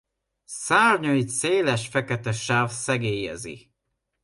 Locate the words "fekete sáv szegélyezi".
1.87-3.71